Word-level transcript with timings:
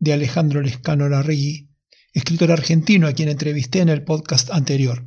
de 0.00 0.14
Alejandro 0.14 0.62
Lescano 0.62 1.08
Larregui, 1.08 1.70
escritor 2.12 2.50
argentino 2.50 3.06
a 3.06 3.12
quien 3.12 3.28
entrevisté 3.28 3.80
en 3.80 3.90
el 3.90 4.02
podcast 4.02 4.50
anterior. 4.50 5.04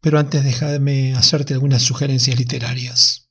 Pero 0.00 0.18
antes 0.18 0.42
déjame 0.42 1.14
hacerte 1.14 1.54
algunas 1.54 1.82
sugerencias 1.82 2.38
literarias. 2.38 3.30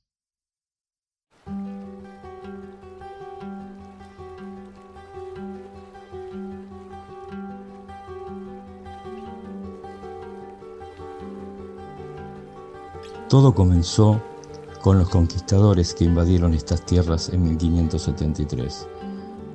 Todo 13.28 13.54
comenzó 13.54 14.22
con 14.80 14.98
los 14.98 15.08
conquistadores 15.08 15.94
que 15.94 16.04
invadieron 16.04 16.54
estas 16.54 16.86
tierras 16.86 17.30
en 17.30 17.42
1573 17.42 18.86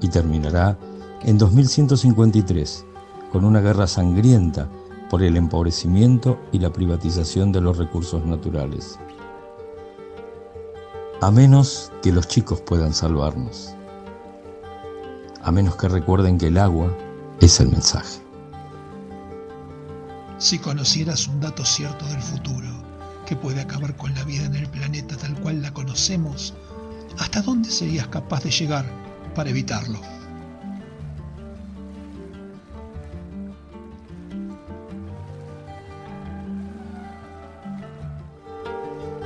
y 0.02 0.10
terminará 0.10 0.78
en 1.24 1.38
2153, 1.38 2.86
con 3.32 3.44
una 3.44 3.60
guerra 3.60 3.88
sangrienta 3.88 4.70
por 5.10 5.22
el 5.24 5.36
empobrecimiento 5.36 6.40
y 6.52 6.60
la 6.60 6.72
privatización 6.72 7.52
de 7.52 7.62
los 7.62 7.78
recursos 7.78 8.26
naturales. 8.26 8.98
A 11.22 11.32
menos 11.32 11.92
que 12.02 12.14
los 12.14 12.28
chicos 12.28 12.62
puedan 12.62 12.94
salvarnos. 12.94 13.76
A 15.44 15.52
menos 15.52 15.76
que 15.76 15.90
recuerden 15.90 16.38
que 16.38 16.48
el 16.48 16.58
agua 16.58 16.96
es 17.42 17.60
el 17.60 17.70
mensaje. 17.70 18.22
Si 20.38 20.58
conocieras 20.58 21.28
un 21.28 21.42
dato 21.42 21.66
cierto 21.66 22.06
del 22.06 22.22
futuro 22.22 22.70
que 23.26 23.36
puede 23.36 23.60
acabar 23.60 23.96
con 23.98 24.14
la 24.16 24.24
vida 24.24 24.46
en 24.46 24.56
el 24.56 24.68
planeta 24.70 25.18
tal 25.18 25.38
cual 25.42 25.62
la 25.62 25.74
conocemos, 25.74 26.54
¿hasta 27.18 27.42
dónde 27.42 27.70
serías 27.70 28.08
capaz 28.08 28.44
de 28.44 28.52
llegar 28.52 28.86
para 29.36 29.50
evitarlo? 29.50 30.00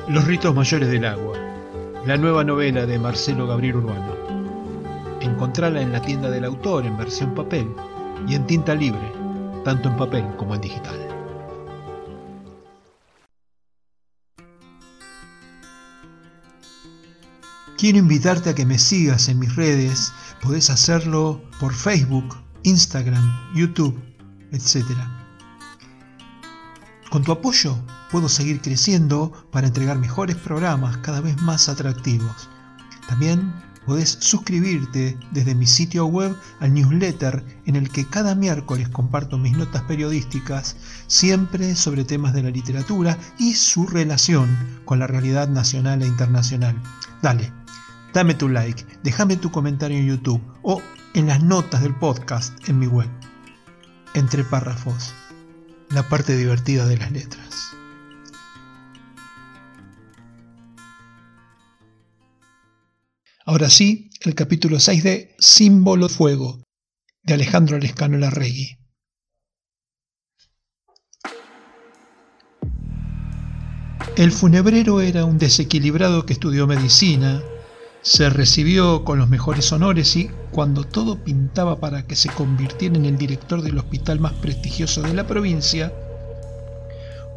Los 0.10 0.26
ritos 0.26 0.54
mayores 0.54 0.90
del 0.90 1.06
agua, 1.06 1.38
la 2.06 2.18
nueva 2.18 2.44
novela 2.44 2.86
de 2.86 3.00
Marcelo 3.00 3.48
Gabriel 3.48 3.78
Urbano. 3.78 4.14
Encontrala 5.22 5.82
en 5.82 5.94
la 5.94 6.02
tienda 6.02 6.30
del 6.30 6.44
autor 6.44 6.86
en 6.86 6.98
versión 6.98 7.34
papel 7.34 7.74
y 8.28 8.36
en 8.36 8.46
tinta 8.46 8.76
libre, 8.76 9.14
tanto 9.64 9.88
en 9.88 9.96
papel 9.96 10.26
como 10.36 10.56
en 10.56 10.62
digital. 10.62 11.08
Quiero 17.78 17.98
invitarte 17.98 18.50
a 18.50 18.56
que 18.56 18.66
me 18.66 18.80
sigas 18.80 19.30
en 19.30 19.40
mis 19.40 19.56
redes, 19.56 20.12
podés 20.42 20.70
hacerlo 20.70 21.42
por 21.62 21.74
Facebook, 21.74 22.36
Instagram, 22.64 23.56
YouTube, 23.56 23.98
etc. 24.52 24.84
Con 27.10 27.24
tu 27.24 27.32
apoyo 27.32 27.78
puedo 28.14 28.30
seguir 28.30 28.62
creciendo 28.62 29.34
para 29.52 29.66
entregar 29.66 29.98
mejores 29.98 30.36
programas 30.36 30.98
cada 30.98 31.20
vez 31.20 31.42
más 31.42 31.68
atractivos. 31.68 32.48
También 33.08 33.52
podés 33.88 34.20
suscribirte 34.22 35.18
desde 35.32 35.56
mi 35.56 35.66
sitio 35.66 36.06
web 36.06 36.38
al 36.60 36.76
newsletter 36.76 37.44
en 37.66 37.76
el 37.76 37.90
que 37.90 38.06
cada 38.06 38.36
miércoles 38.36 38.88
comparto 38.90 39.40
mis 39.40 39.58
notas 39.58 39.82
periodísticas, 39.86 40.76
siempre 41.08 41.74
sobre 41.74 42.06
temas 42.06 42.36
de 42.36 42.44
la 42.44 42.52
literatura 42.52 43.18
y 43.40 43.56
su 43.56 43.88
relación 43.88 44.48
con 44.86 45.00
la 45.00 45.08
realidad 45.08 45.48
nacional 45.48 46.04
e 46.04 46.06
internacional. 46.06 46.80
Dale, 47.24 47.52
dame 48.14 48.36
tu 48.36 48.48
like, 48.48 48.86
déjame 49.02 49.38
tu 49.38 49.50
comentario 49.50 49.98
en 49.98 50.06
YouTube 50.06 50.42
o 50.62 50.84
en 51.16 51.26
las 51.26 51.42
notas 51.42 51.82
del 51.82 51.96
podcast 51.96 52.54
en 52.70 52.78
mi 52.78 52.86
web. 52.86 53.10
Entre 54.14 54.44
párrafos 54.44 55.16
la 55.90 56.08
parte 56.10 56.36
divertida 56.38 56.86
de 56.86 56.98
las 56.98 57.12
letras. 57.12 57.63
Ahora 63.54 63.70
sí, 63.70 64.10
el 64.22 64.34
capítulo 64.34 64.80
6 64.80 65.04
de 65.04 65.36
Símbolo 65.38 66.10
Fuego, 66.10 66.64
de 67.22 67.36
Alejandro 67.36 67.78
Lescano 67.78 68.18
Larregui. 68.18 68.80
El 74.18 74.32
funebrero 74.32 75.02
era 75.02 75.26
un 75.26 75.38
desequilibrado 75.38 76.26
que 76.26 76.34
estudió 76.34 76.66
medicina, 76.66 77.44
se 78.02 78.28
recibió 78.32 79.04
con 79.04 79.20
los 79.20 79.30
mejores 79.30 79.72
honores 79.72 80.16
y, 80.16 80.32
cuando 80.50 80.84
todo 80.84 81.24
pintaba 81.24 81.80
para 81.80 82.08
que 82.08 82.16
se 82.16 82.30
convirtiera 82.30 82.96
en 82.96 83.06
el 83.06 83.20
director 83.20 83.62
del 83.62 83.78
hospital 83.78 84.20
más 84.20 84.34
prestigioso 84.34 85.04
de 85.04 85.14
la 85.14 85.28
provincia, 85.28 85.94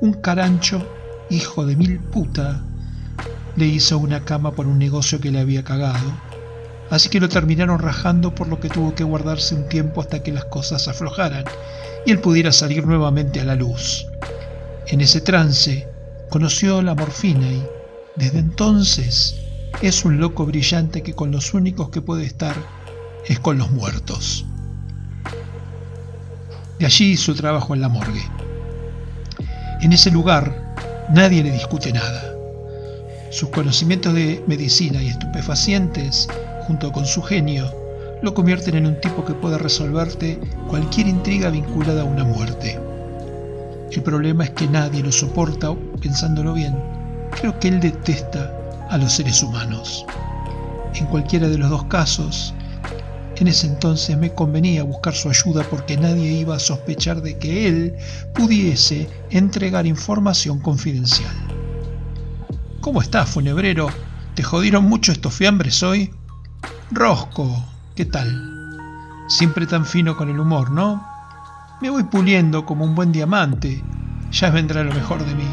un 0.00 0.14
carancho, 0.14 0.82
hijo 1.28 1.66
de 1.66 1.76
mil 1.76 2.00
puta, 2.00 2.64
le 3.56 3.66
hizo 3.66 3.98
una 3.98 4.24
cama 4.24 4.52
por 4.52 4.66
un 4.66 4.78
negocio 4.78 5.20
que 5.20 5.30
le 5.30 5.40
había 5.40 5.64
cagado. 5.64 6.12
Así 6.90 7.08
que 7.08 7.20
lo 7.20 7.28
terminaron 7.28 7.78
rajando 7.78 8.34
por 8.34 8.48
lo 8.48 8.60
que 8.60 8.68
tuvo 8.68 8.94
que 8.94 9.02
guardarse 9.02 9.54
un 9.54 9.68
tiempo 9.68 10.00
hasta 10.00 10.22
que 10.22 10.32
las 10.32 10.44
cosas 10.44 10.86
aflojaran 10.86 11.44
y 12.04 12.12
él 12.12 12.20
pudiera 12.20 12.52
salir 12.52 12.86
nuevamente 12.86 13.40
a 13.40 13.44
la 13.44 13.56
luz. 13.56 14.06
En 14.86 15.00
ese 15.00 15.20
trance 15.20 15.88
conoció 16.30 16.82
la 16.82 16.94
morfina 16.94 17.50
y, 17.50 17.66
desde 18.14 18.38
entonces, 18.38 19.36
es 19.82 20.04
un 20.04 20.20
loco 20.20 20.46
brillante 20.46 21.02
que 21.02 21.14
con 21.14 21.32
los 21.32 21.54
únicos 21.54 21.90
que 21.90 22.02
puede 22.02 22.24
estar 22.24 22.54
es 23.26 23.40
con 23.40 23.58
los 23.58 23.70
muertos. 23.72 24.46
De 26.78 26.86
allí 26.86 27.16
su 27.16 27.34
trabajo 27.34 27.74
en 27.74 27.80
la 27.80 27.88
morgue. 27.88 28.22
En 29.80 29.92
ese 29.92 30.10
lugar 30.10 30.74
nadie 31.12 31.42
le 31.42 31.50
discute 31.50 31.92
nada. 31.92 32.35
Sus 33.36 33.50
conocimientos 33.50 34.14
de 34.14 34.42
medicina 34.46 35.02
y 35.02 35.08
estupefacientes, 35.08 36.26
junto 36.66 36.90
con 36.90 37.04
su 37.04 37.20
genio, 37.20 37.70
lo 38.22 38.32
convierten 38.32 38.76
en 38.76 38.86
un 38.86 38.98
tipo 39.02 39.26
que 39.26 39.34
puede 39.34 39.58
resolverte 39.58 40.40
cualquier 40.68 41.06
intriga 41.06 41.50
vinculada 41.50 42.00
a 42.00 42.06
una 42.06 42.24
muerte. 42.24 42.80
El 43.92 44.02
problema 44.02 44.44
es 44.44 44.50
que 44.52 44.66
nadie 44.66 45.02
lo 45.02 45.12
soporta, 45.12 45.74
pensándolo 46.00 46.54
bien. 46.54 46.82
Creo 47.38 47.60
que 47.60 47.68
él 47.68 47.78
detesta 47.78 48.50
a 48.88 48.96
los 48.96 49.12
seres 49.12 49.42
humanos. 49.42 50.06
En 50.94 51.04
cualquiera 51.04 51.46
de 51.46 51.58
los 51.58 51.68
dos 51.68 51.84
casos, 51.84 52.54
en 53.36 53.48
ese 53.48 53.66
entonces 53.66 54.16
me 54.16 54.32
convenía 54.32 54.82
buscar 54.82 55.12
su 55.12 55.28
ayuda 55.28 55.62
porque 55.68 55.98
nadie 55.98 56.38
iba 56.38 56.56
a 56.56 56.58
sospechar 56.58 57.20
de 57.20 57.36
que 57.36 57.68
él 57.68 57.96
pudiese 58.32 59.06
entregar 59.28 59.84
información 59.84 60.58
confidencial. 60.58 61.45
¿Cómo 62.86 63.02
estás, 63.02 63.28
funebrero? 63.30 63.88
¿Te 64.36 64.44
jodieron 64.44 64.84
mucho 64.84 65.10
estos 65.10 65.34
fiambres 65.34 65.82
hoy? 65.82 66.14
Rosco, 66.92 67.64
¿qué 67.96 68.04
tal? 68.04 68.30
Siempre 69.26 69.66
tan 69.66 69.84
fino 69.84 70.16
con 70.16 70.30
el 70.30 70.38
humor, 70.38 70.70
¿no? 70.70 71.04
Me 71.80 71.90
voy 71.90 72.04
puliendo 72.04 72.64
como 72.64 72.84
un 72.84 72.94
buen 72.94 73.10
diamante. 73.10 73.82
Ya 74.30 74.50
vendrá 74.50 74.84
lo 74.84 74.94
mejor 74.94 75.26
de 75.26 75.34
mí. 75.34 75.48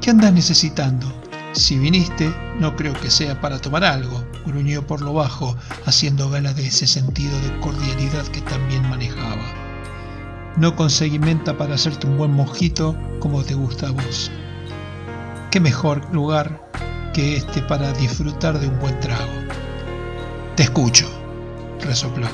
¿Qué 0.00 0.10
andas 0.10 0.32
necesitando? 0.32 1.06
Si 1.52 1.78
viniste, 1.78 2.34
no 2.58 2.74
creo 2.74 2.94
que 2.94 3.08
sea 3.08 3.40
para 3.40 3.60
tomar 3.60 3.84
algo, 3.84 4.24
gruñó 4.44 4.88
por 4.88 5.02
lo 5.02 5.12
bajo, 5.12 5.56
haciendo 5.86 6.30
gala 6.30 6.52
de 6.52 6.66
ese 6.66 6.88
sentido 6.88 7.38
de 7.42 7.60
cordialidad 7.60 8.26
que 8.26 8.40
también 8.40 8.90
manejaba. 8.90 9.44
No 10.56 10.74
conseguí 10.74 11.20
menta 11.20 11.56
para 11.56 11.76
hacerte 11.76 12.08
un 12.08 12.18
buen 12.18 12.32
mojito 12.32 12.96
como 13.20 13.44
te 13.44 13.54
gusta 13.54 13.86
a 13.86 13.92
vos. 13.92 14.32
¿Qué 15.50 15.60
mejor 15.60 16.12
lugar 16.12 16.70
que 17.14 17.36
este 17.36 17.62
para 17.62 17.94
disfrutar 17.94 18.58
de 18.60 18.68
un 18.68 18.78
buen 18.80 19.00
trago? 19.00 19.32
Te 20.56 20.64
escucho, 20.64 21.08
resopló. 21.80 22.28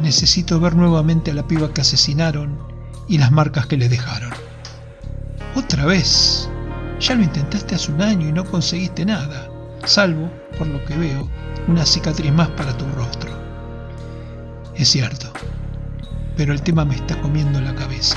Necesito 0.00 0.58
ver 0.58 0.74
nuevamente 0.74 1.30
a 1.30 1.34
la 1.34 1.46
piba 1.46 1.72
que 1.72 1.82
asesinaron 1.82 2.58
y 3.08 3.18
las 3.18 3.30
marcas 3.30 3.66
que 3.66 3.76
le 3.76 3.88
dejaron. 3.88 4.32
Otra 5.54 5.84
vez. 5.86 6.50
Ya 6.98 7.14
lo 7.14 7.22
intentaste 7.22 7.76
hace 7.76 7.92
un 7.92 8.02
año 8.02 8.28
y 8.28 8.32
no 8.32 8.44
conseguiste 8.44 9.04
nada, 9.04 9.48
salvo, 9.84 10.28
por 10.58 10.66
lo 10.66 10.84
que 10.84 10.96
veo, 10.96 11.28
una 11.68 11.86
cicatriz 11.86 12.32
más 12.32 12.48
para 12.50 12.76
tu 12.76 12.84
rostro. 12.96 13.30
Es 14.74 14.88
cierto, 14.88 15.32
pero 16.36 16.52
el 16.52 16.62
tema 16.62 16.84
me 16.84 16.96
está 16.96 17.20
comiendo 17.20 17.60
la 17.60 17.76
cabeza. 17.76 18.16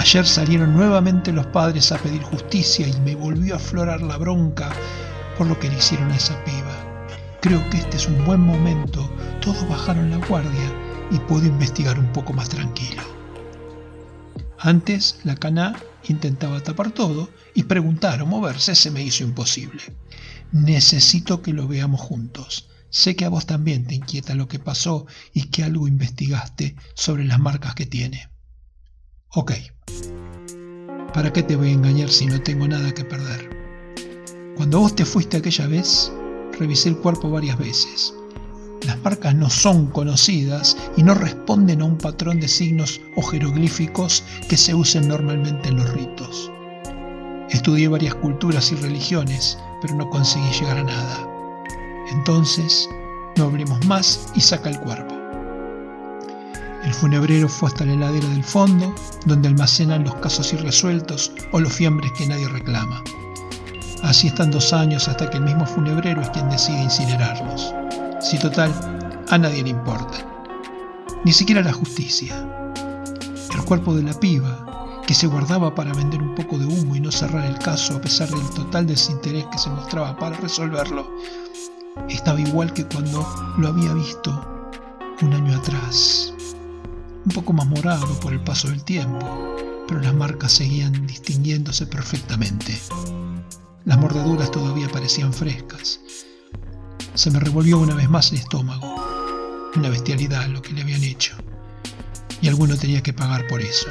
Ayer 0.00 0.26
salieron 0.26 0.74
nuevamente 0.74 1.30
los 1.30 1.46
padres 1.48 1.92
a 1.92 1.98
pedir 1.98 2.22
justicia 2.22 2.88
y 2.88 3.00
me 3.00 3.14
volvió 3.14 3.52
a 3.52 3.58
aflorar 3.58 4.00
la 4.00 4.16
bronca 4.16 4.72
por 5.36 5.46
lo 5.46 5.60
que 5.60 5.68
le 5.68 5.76
hicieron 5.76 6.10
a 6.10 6.16
esa 6.16 6.42
piba. 6.42 7.06
Creo 7.42 7.68
que 7.68 7.76
este 7.76 7.98
es 7.98 8.06
un 8.06 8.24
buen 8.24 8.40
momento, 8.40 9.06
todos 9.42 9.68
bajaron 9.68 10.10
la 10.10 10.16
guardia 10.26 10.72
y 11.10 11.18
puedo 11.18 11.44
investigar 11.44 11.98
un 11.98 12.10
poco 12.14 12.32
más 12.32 12.48
tranquilo. 12.48 13.02
Antes 14.58 15.20
la 15.24 15.36
cana 15.36 15.76
intentaba 16.08 16.62
tapar 16.62 16.92
todo 16.92 17.28
y 17.54 17.64
preguntar 17.64 18.22
o 18.22 18.26
moverse 18.26 18.74
se 18.76 18.90
me 18.90 19.02
hizo 19.02 19.22
imposible. 19.22 19.82
Necesito 20.50 21.42
que 21.42 21.52
lo 21.52 21.68
veamos 21.68 22.00
juntos. 22.00 22.70
Sé 22.88 23.16
que 23.16 23.26
a 23.26 23.28
vos 23.28 23.44
también 23.44 23.86
te 23.86 23.96
inquieta 23.96 24.34
lo 24.34 24.48
que 24.48 24.58
pasó 24.58 25.06
y 25.34 25.48
que 25.48 25.62
algo 25.62 25.86
investigaste 25.86 26.74
sobre 26.94 27.24
las 27.24 27.38
marcas 27.38 27.74
que 27.74 27.84
tiene. 27.84 28.30
Ok. 29.28 29.52
¿Para 31.14 31.32
qué 31.32 31.42
te 31.42 31.56
voy 31.56 31.70
a 31.70 31.72
engañar 31.72 32.08
si 32.08 32.26
no 32.26 32.40
tengo 32.40 32.68
nada 32.68 32.92
que 32.92 33.04
perder? 33.04 33.50
Cuando 34.56 34.78
vos 34.78 34.94
te 34.94 35.04
fuiste 35.04 35.38
aquella 35.38 35.66
vez, 35.66 36.12
revisé 36.56 36.90
el 36.90 36.98
cuerpo 36.98 37.30
varias 37.30 37.58
veces. 37.58 38.14
Las 38.86 39.02
marcas 39.02 39.34
no 39.34 39.50
son 39.50 39.86
conocidas 39.86 40.76
y 40.96 41.02
no 41.02 41.14
responden 41.14 41.82
a 41.82 41.86
un 41.86 41.98
patrón 41.98 42.38
de 42.38 42.46
signos 42.46 43.00
o 43.16 43.22
jeroglíficos 43.22 44.22
que 44.48 44.56
se 44.56 44.72
usen 44.72 45.08
normalmente 45.08 45.68
en 45.68 45.76
los 45.78 45.92
ritos. 45.92 46.50
Estudié 47.50 47.88
varias 47.88 48.14
culturas 48.14 48.70
y 48.70 48.76
religiones, 48.76 49.58
pero 49.82 49.96
no 49.96 50.08
conseguí 50.10 50.48
llegar 50.52 50.78
a 50.78 50.84
nada. 50.84 51.28
Entonces, 52.12 52.88
no 53.36 53.44
abrimos 53.44 53.84
más 53.86 54.28
y 54.36 54.40
saca 54.40 54.70
el 54.70 54.78
cuerpo. 54.78 55.09
El 56.84 56.94
funebrero 56.94 57.48
fue 57.48 57.68
hasta 57.68 57.84
la 57.84 57.92
heladera 57.92 58.28
del 58.28 58.42
fondo, 58.42 58.94
donde 59.26 59.48
almacenan 59.48 60.04
los 60.04 60.14
casos 60.16 60.52
irresueltos 60.52 61.32
o 61.52 61.60
los 61.60 61.72
fiambres 61.72 62.10
que 62.12 62.26
nadie 62.26 62.48
reclama. 62.48 63.02
Así 64.02 64.28
están 64.28 64.50
dos 64.50 64.72
años 64.72 65.06
hasta 65.06 65.28
que 65.28 65.36
el 65.36 65.44
mismo 65.44 65.66
funebrero 65.66 66.22
es 66.22 66.30
quien 66.30 66.48
decide 66.48 66.82
incinerarlos. 66.82 67.74
Si 68.20 68.38
total, 68.38 68.72
a 69.28 69.36
nadie 69.36 69.62
le 69.62 69.70
importa. 69.70 70.26
Ni 71.24 71.32
siquiera 71.32 71.62
la 71.62 71.72
justicia. 71.72 72.34
El 73.54 73.64
cuerpo 73.64 73.94
de 73.94 74.02
la 74.02 74.18
piba, 74.18 75.02
que 75.06 75.12
se 75.12 75.26
guardaba 75.26 75.74
para 75.74 75.92
vender 75.92 76.22
un 76.22 76.34
poco 76.34 76.56
de 76.56 76.64
humo 76.64 76.96
y 76.96 77.00
no 77.00 77.12
cerrar 77.12 77.44
el 77.44 77.58
caso 77.58 77.96
a 77.96 78.00
pesar 78.00 78.30
del 78.30 78.50
total 78.50 78.86
desinterés 78.86 79.44
que 79.52 79.58
se 79.58 79.68
mostraba 79.68 80.16
para 80.16 80.36
resolverlo, 80.36 81.10
estaba 82.08 82.40
igual 82.40 82.72
que 82.72 82.86
cuando 82.86 83.26
lo 83.58 83.68
había 83.68 83.92
visto 83.92 84.70
un 85.20 85.34
año 85.34 85.56
atrás. 85.58 86.29
Un 87.24 87.32
poco 87.34 87.52
más 87.52 87.66
morado 87.66 88.06
por 88.20 88.32
el 88.32 88.40
paso 88.40 88.68
del 88.68 88.84
tiempo, 88.84 89.56
pero 89.86 90.00
las 90.00 90.14
marcas 90.14 90.52
seguían 90.52 91.06
distinguiéndose 91.06 91.86
perfectamente. 91.86 92.78
Las 93.84 93.98
mordeduras 93.98 94.50
todavía 94.50 94.88
parecían 94.88 95.32
frescas 95.32 96.00
se 97.14 97.30
me 97.30 97.40
revolvió 97.40 97.78
una 97.78 97.94
vez 97.94 98.08
más 98.08 98.32
el 98.32 98.38
estómago. 98.38 98.94
Una 99.76 99.88
bestialidad 99.88 100.46
lo 100.46 100.62
que 100.62 100.72
le 100.72 100.82
habían 100.82 101.04
hecho. 101.04 101.36
Y 102.40 102.48
alguno 102.48 102.76
tenía 102.76 103.02
que 103.02 103.12
pagar 103.12 103.46
por 103.48 103.60
eso. 103.60 103.88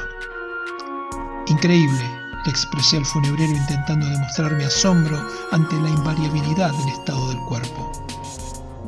Increíble, 1.47 2.03
le 2.45 2.51
expresé 2.51 2.97
al 2.97 3.05
funebrero 3.05 3.51
intentando 3.51 4.07
demostrar 4.07 4.55
mi 4.55 4.63
asombro 4.63 5.21
ante 5.51 5.75
la 5.79 5.89
invariabilidad 5.89 6.71
del 6.71 6.89
estado 6.89 7.29
del 7.29 7.39
cuerpo. 7.41 7.91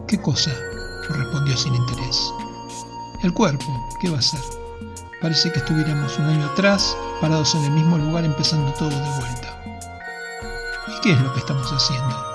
¿Qué 0.07 0.19
cosa? 0.19 0.51
respondió 1.09 1.57
sin 1.57 1.75
interés. 1.75 2.33
El 3.21 3.33
cuerpo, 3.33 3.65
¿qué 3.99 4.09
va 4.09 4.17
a 4.17 4.21
ser? 4.21 4.39
Parece 5.21 5.51
que 5.51 5.59
estuviéramos 5.59 6.17
un 6.17 6.25
año 6.25 6.45
atrás, 6.47 6.97
parados 7.21 7.53
en 7.53 7.65
el 7.65 7.71
mismo 7.71 7.97
lugar, 7.97 8.25
empezando 8.25 8.71
todo 8.73 8.89
de 8.89 9.19
vuelta. 9.19 9.61
¿Y 10.87 11.01
qué 11.01 11.11
es 11.13 11.21
lo 11.21 11.31
que 11.33 11.39
estamos 11.39 11.71
haciendo? 11.71 12.31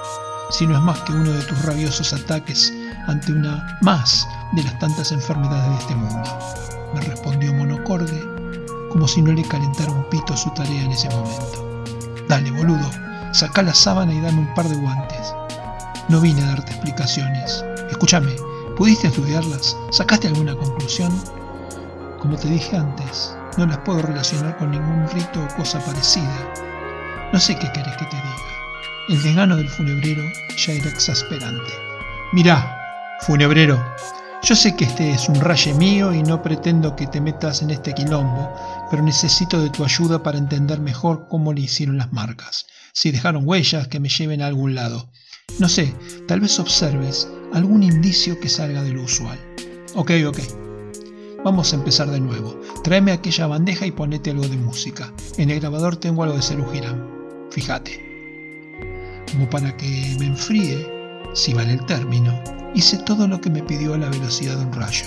si 0.51 0.65
no 0.67 0.77
es 0.77 0.83
más 0.83 1.01
que 1.01 1.13
uno 1.13 1.33
de 1.33 1.43
tus 1.43 1.61
rabiosos 1.65 2.13
ataques 2.13 2.73
ante 3.09 3.33
una 3.33 3.79
más 3.81 4.29
de 4.53 4.63
las 4.63 4.79
tantas 4.79 5.11
enfermedades 5.11 5.69
de 5.71 5.77
este 5.77 5.95
mundo, 5.97 6.39
me 6.95 7.01
respondió 7.01 7.53
monocorde, 7.53 8.23
como 8.91 9.09
si 9.09 9.23
no 9.23 9.33
le 9.33 9.43
calentara 9.43 9.91
un 9.91 10.09
pito 10.09 10.37
su 10.37 10.51
tarea 10.51 10.85
en 10.85 10.93
ese 10.93 11.09
momento. 11.11 11.85
Dale, 12.29 12.51
boludo, 12.53 12.89
saca 13.33 13.63
la 13.63 13.75
sábana 13.75 14.15
y 14.15 14.21
dame 14.21 14.41
un 14.41 14.55
par 14.55 14.69
de 14.69 14.77
guantes. 14.77 15.35
No 16.09 16.21
vine 16.21 16.43
a 16.43 16.51
darte 16.51 16.73
explicaciones. 16.73 17.65
Escúchame, 17.91 18.37
¿pudiste 18.77 19.09
estudiarlas? 19.09 19.77
¿Sacaste 19.91 20.29
alguna 20.29 20.55
conclusión? 20.55 21.11
Como 22.21 22.37
te 22.37 22.49
dije 22.49 22.77
antes, 22.77 23.35
no 23.57 23.67
las 23.67 23.79
puedo 23.79 24.03
relacionar 24.03 24.57
con 24.59 24.71
ningún 24.71 25.09
rito 25.11 25.43
o 25.43 25.57
cosa 25.57 25.81
parecida. 25.85 26.53
No 27.33 27.41
sé 27.41 27.59
qué 27.59 27.71
querés 27.73 27.97
que 27.97 28.05
te 28.05 28.17
diga. 28.17 28.37
El 29.09 29.23
desgano 29.23 29.57
del 29.57 29.69
funebrero 29.69 30.23
ya 30.57 30.73
era 30.73 30.91
exasperante. 30.91 31.73
Mirá, 32.33 33.19
funebrero, 33.21 33.83
yo 34.43 34.55
sé 34.55 34.77
que 34.77 34.85
este 34.85 35.11
es 35.11 35.29
un 35.29 35.41
raye 35.41 35.73
mío 35.75 36.13
y 36.13 36.23
no 36.23 36.43
pretendo 36.43 36.95
que 36.95 37.07
te 37.07 37.21
metas 37.21 37.63
en 37.63 37.71
este 37.71 37.95
quilombo, 37.95 38.55
pero 38.91 39.03
necesito 39.03 39.61
de 39.61 39.71
tu 39.71 39.85
ayuda 39.85 40.23
para 40.23 40.39
entender 40.39 40.81
mejor 40.81 41.27
cómo 41.29 41.53
le 41.53 41.63
hicieron 41.63 41.99
las 41.99 42.13
marcas, 42.13 42.67
si 42.93 43.11
dejaron 43.11 43.43
huellas 43.47 43.89
que 43.89 44.01
me 44.01 44.09
lleven 44.09 44.43
a 44.43 44.47
algún 44.47 44.75
lado. 44.75 45.11
No 45.59 45.71
sé, 45.71 45.95
tal 46.29 46.41
vez 46.41 46.59
observes 46.61 47.27
algún 47.55 47.83
indicio 47.83 48.39
que 48.39 48.49
salga 48.49 48.83
de 48.83 48.93
lo 48.93 49.05
usual. 49.05 49.39
Ok, 49.95 50.11
ok. 50.27 50.39
Vamos 51.43 51.73
a 51.73 51.77
empezar 51.77 52.11
de 52.11 52.21
nuevo. 52.21 52.61
Tráeme 52.85 53.13
aquella 53.13 53.47
bandeja 53.47 53.87
y 53.87 53.91
ponete 53.91 54.33
algo 54.33 54.47
de 54.47 54.59
música. 54.59 55.11
En 55.39 55.51
el 55.51 55.61
grabador 55.61 55.97
tengo 55.97 56.25
algo 56.25 56.37
de 56.37 56.43
Cerujirán. 56.43 57.09
Fíjate 57.51 58.05
como 59.33 59.49
para 59.49 59.77
que 59.77 60.17
me 60.19 60.27
enfríe, 60.27 60.87
si 61.35 61.55
vale 61.55 61.73
el 61.73 61.87
término, 61.87 62.39
hice 62.75 62.99
todo 62.99 63.27
lo 63.27 63.41
que 63.41 63.51
me 63.51 63.63
pidió 63.63 63.95
a 63.95 63.99
la 63.99 64.11
velocidad 64.11 64.59
de 64.59 64.67
un 64.67 64.73
rayo. 64.73 65.07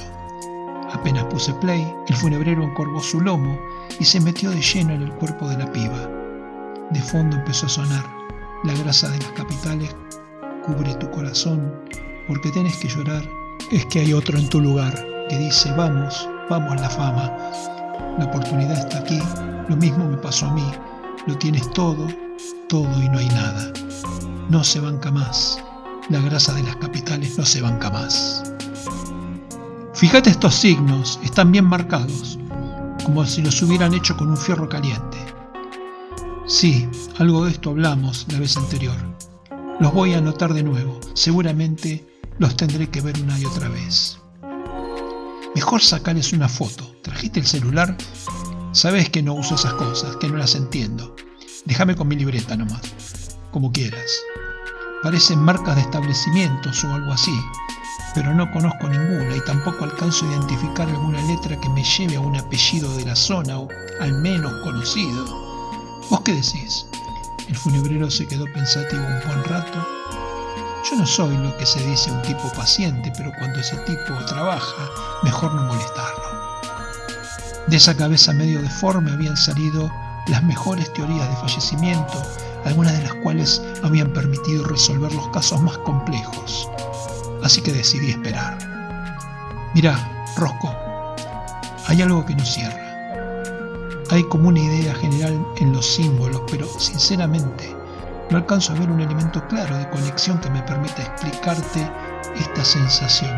Apenas 0.91 1.25
puse 1.25 1.53
play, 1.55 1.85
el 2.07 2.15
funebrero 2.15 2.63
encorvó 2.63 3.01
su 3.01 3.21
lomo 3.21 3.59
y 3.99 4.05
se 4.05 4.19
metió 4.19 4.49
de 4.49 4.61
lleno 4.61 4.93
en 4.93 5.03
el 5.03 5.13
cuerpo 5.13 5.47
de 5.47 5.57
la 5.57 5.71
piba. 5.71 6.09
De 6.89 7.01
fondo 7.01 7.37
empezó 7.37 7.67
a 7.67 7.69
sonar, 7.69 8.05
la 8.63 8.73
grasa 8.73 9.09
de 9.09 9.19
las 9.19 9.31
capitales 9.31 9.95
cubre 10.65 10.93
tu 10.95 11.09
corazón, 11.11 11.73
porque 12.27 12.51
tienes 12.51 12.75
que 12.77 12.87
llorar, 12.87 13.23
es 13.71 13.85
que 13.87 13.99
hay 13.99 14.13
otro 14.13 14.37
en 14.37 14.49
tu 14.49 14.59
lugar 14.59 14.93
que 15.29 15.37
dice, 15.37 15.71
vamos, 15.73 16.27
vamos 16.49 16.79
la 16.79 16.89
fama. 16.89 17.31
La 18.17 18.25
oportunidad 18.25 18.77
está 18.77 18.99
aquí, 18.99 19.19
lo 19.67 19.75
mismo 19.75 20.07
me 20.07 20.17
pasó 20.17 20.47
a 20.47 20.53
mí, 20.53 20.65
lo 21.27 21.37
tienes 21.37 21.71
todo, 21.73 22.07
todo 22.67 23.03
y 23.03 23.09
no 23.09 23.19
hay 23.19 23.27
nada. 23.29 23.71
No 24.49 24.63
se 24.63 24.79
banca 24.79 25.11
más. 25.11 25.63
La 26.09 26.19
grasa 26.21 26.53
de 26.53 26.63
las 26.63 26.75
capitales 26.77 27.37
no 27.37 27.45
se 27.45 27.61
banca 27.61 27.89
más. 27.91 28.43
Fíjate 29.93 30.29
estos 30.31 30.55
signos, 30.55 31.19
están 31.23 31.51
bien 31.51 31.65
marcados, 31.65 32.39
como 33.05 33.25
si 33.25 33.41
los 33.41 33.61
hubieran 33.61 33.93
hecho 33.93 34.15
con 34.17 34.29
un 34.29 34.37
fierro 34.37 34.67
caliente. 34.67 35.17
Sí, 36.47 36.89
algo 37.19 37.45
de 37.45 37.51
esto 37.51 37.69
hablamos 37.69 38.25
la 38.31 38.39
vez 38.39 38.57
anterior. 38.57 38.95
Los 39.79 39.93
voy 39.93 40.13
a 40.13 40.17
anotar 40.17 40.53
de 40.53 40.61
nuevo, 40.61 40.99
seguramente 41.13 42.05
los 42.37 42.57
tendré 42.57 42.89
que 42.89 42.99
ver 42.99 43.17
una 43.21 43.39
y 43.39 43.45
otra 43.45 43.69
vez. 43.69 44.19
Mejor 45.55 45.81
sacarles 45.81 46.33
una 46.33 46.49
foto. 46.49 46.95
¿Trajiste 47.01 47.39
el 47.39 47.45
celular? 47.45 47.95
Sabes 48.73 49.09
que 49.09 49.23
no 49.23 49.33
uso 49.33 49.55
esas 49.55 49.73
cosas, 49.75 50.17
que 50.17 50.27
no 50.27 50.35
las 50.35 50.55
entiendo. 50.55 51.15
Déjame 51.63 51.95
con 51.95 52.09
mi 52.09 52.15
libreta 52.15 52.57
nomás, 52.57 53.37
como 53.51 53.71
quieras. 53.71 54.11
Parecen 55.01 55.39
marcas 55.39 55.77
de 55.77 55.81
establecimientos 55.81 56.83
o 56.83 56.93
algo 56.93 57.13
así, 57.13 57.37
pero 58.13 58.33
no 58.35 58.51
conozco 58.51 58.89
ninguna 58.89 59.35
y 59.35 59.41
tampoco 59.45 59.85
alcanzo 59.85 60.25
a 60.25 60.31
identificar 60.33 60.89
alguna 60.89 61.21
letra 61.21 61.59
que 61.59 61.69
me 61.69 61.85
lleve 61.85 62.17
a 62.17 62.21
un 62.21 62.35
apellido 62.35 62.95
de 62.97 63.05
la 63.05 63.15
zona 63.15 63.59
o 63.59 63.69
al 64.01 64.13
menos 64.21 64.51
conocido. 64.61 65.25
¿Vos 66.09 66.19
qué 66.21 66.33
decís? 66.33 66.85
El 67.49 67.57
funebrero 67.57 68.11
se 68.11 68.27
quedó 68.27 68.45
pensativo 68.45 69.01
un 69.01 69.27
buen 69.27 69.43
rato. 69.45 69.83
Yo 70.87 70.95
no 70.95 71.05
soy 71.07 71.35
lo 71.35 71.57
que 71.57 71.65
se 71.65 71.83
dice 71.83 72.11
un 72.11 72.21
tipo 72.21 72.47
paciente, 72.53 73.11
pero 73.17 73.31
cuando 73.39 73.59
ese 73.59 73.75
tipo 73.77 74.13
trabaja, 74.27 74.87
mejor 75.23 75.55
no 75.55 75.63
molestarlo. 75.63 76.59
De 77.65 77.77
esa 77.77 77.97
cabeza 77.97 78.33
medio 78.33 78.61
deforme 78.61 79.11
habían 79.11 79.35
salido 79.35 79.91
las 80.27 80.43
mejores 80.43 80.93
teorías 80.93 81.27
de 81.27 81.35
fallecimiento, 81.37 82.21
algunas 82.65 82.93
de 82.93 83.01
las 83.01 83.15
cuales 83.15 83.63
habían 83.81 84.13
permitido 84.13 84.65
resolver 84.65 85.11
los 85.11 85.27
casos 85.29 85.59
más 85.59 85.79
complejos. 85.79 86.69
Así 87.43 87.63
que 87.63 87.73
decidí 87.73 88.11
esperar. 88.11 88.59
Mirá, 89.73 90.27
Rosco, 90.37 90.71
hay 91.87 92.03
algo 92.03 92.23
que 92.27 92.35
no 92.35 92.45
cierra. 92.45 92.88
Hay 94.11 94.23
como 94.23 94.49
una 94.49 94.59
idea 94.59 94.95
general 94.95 95.45
en 95.57 95.71
los 95.71 95.85
símbolos, 95.85 96.41
pero 96.49 96.65
sinceramente 96.79 97.75
no 98.31 98.37
alcanzo 98.37 98.73
a 98.73 98.79
ver 98.79 98.89
un 98.89 99.01
elemento 99.01 99.47
claro 99.47 99.77
de 99.77 99.89
conexión 99.89 100.39
que 100.39 100.49
me 100.49 100.63
permita 100.63 101.03
explicarte 101.03 101.91
esta 102.35 102.65
sensación. 102.65 103.35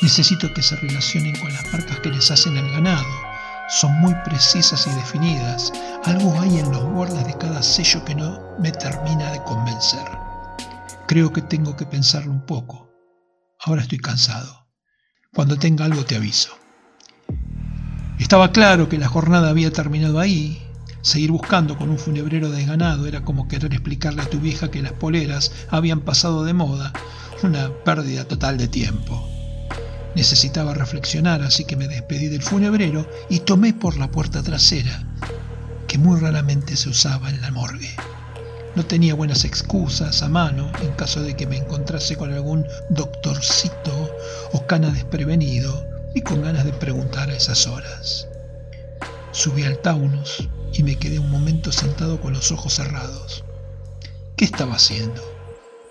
Necesito 0.00 0.52
que 0.54 0.62
se 0.62 0.76
relacionen 0.76 1.34
con 1.40 1.52
las 1.52 1.72
marcas 1.72 1.98
que 2.00 2.10
les 2.10 2.30
hacen 2.30 2.56
al 2.56 2.70
ganado. 2.70 3.06
Son 3.68 3.92
muy 4.00 4.14
precisas 4.24 4.86
y 4.86 4.90
definidas. 4.90 5.72
Algo 6.04 6.40
hay 6.40 6.60
en 6.60 6.70
los 6.70 6.84
bordes 6.84 7.26
de 7.26 7.36
cada 7.36 7.64
sello 7.64 8.04
que 8.04 8.14
no 8.14 8.40
me 8.60 8.70
termina 8.70 9.32
de 9.32 9.42
convencer. 9.42 10.06
Creo 11.08 11.32
que 11.32 11.42
tengo 11.42 11.74
que 11.74 11.86
pensarlo 11.86 12.30
un 12.30 12.46
poco. 12.46 12.90
Ahora 13.58 13.82
estoy 13.82 13.98
cansado. 13.98 14.68
Cuando 15.34 15.56
tenga 15.56 15.84
algo 15.84 16.04
te 16.04 16.14
aviso. 16.14 16.56
Estaba 18.18 18.50
claro 18.50 18.88
que 18.88 18.98
la 18.98 19.08
jornada 19.08 19.50
había 19.50 19.70
terminado 19.70 20.18
ahí. 20.18 20.62
Seguir 21.02 21.30
buscando 21.30 21.76
con 21.76 21.90
un 21.90 21.98
funebrero 21.98 22.50
de 22.50 22.64
ganado 22.64 23.06
era 23.06 23.22
como 23.22 23.46
querer 23.46 23.72
explicarle 23.72 24.22
a 24.22 24.30
tu 24.30 24.40
vieja 24.40 24.70
que 24.70 24.82
las 24.82 24.92
poleras 24.92 25.52
habían 25.68 26.00
pasado 26.00 26.42
de 26.44 26.54
moda. 26.54 26.92
Una 27.42 27.68
pérdida 27.84 28.24
total 28.24 28.56
de 28.56 28.68
tiempo. 28.68 29.28
Necesitaba 30.14 30.72
reflexionar, 30.72 31.42
así 31.42 31.66
que 31.66 31.76
me 31.76 31.88
despedí 31.88 32.28
del 32.28 32.42
funebrero 32.42 33.06
y 33.28 33.40
tomé 33.40 33.74
por 33.74 33.98
la 33.98 34.10
puerta 34.10 34.42
trasera, 34.42 35.04
que 35.86 35.98
muy 35.98 36.18
raramente 36.18 36.74
se 36.76 36.88
usaba 36.88 37.28
en 37.28 37.42
la 37.42 37.50
morgue. 37.50 37.94
No 38.74 38.86
tenía 38.86 39.14
buenas 39.14 39.44
excusas 39.44 40.22
a 40.22 40.28
mano 40.28 40.72
en 40.82 40.92
caso 40.92 41.22
de 41.22 41.36
que 41.36 41.46
me 41.46 41.58
encontrase 41.58 42.16
con 42.16 42.32
algún 42.32 42.64
doctorcito 42.88 44.10
o 44.52 44.66
cana 44.66 44.88
desprevenido 44.88 45.95
y 46.16 46.22
con 46.22 46.40
ganas 46.40 46.64
de 46.64 46.72
preguntar 46.72 47.28
a 47.28 47.36
esas 47.36 47.66
horas. 47.66 48.26
Subí 49.32 49.64
al 49.64 49.76
Taunus 49.80 50.48
y 50.72 50.82
me 50.82 50.96
quedé 50.96 51.18
un 51.18 51.30
momento 51.30 51.70
sentado 51.70 52.22
con 52.22 52.32
los 52.32 52.50
ojos 52.50 52.72
cerrados. 52.72 53.44
¿Qué 54.34 54.46
estaba 54.46 54.76
haciendo? 54.76 55.20